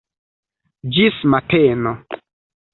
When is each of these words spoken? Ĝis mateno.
Ĝis 0.95 1.21
mateno. 1.35 1.95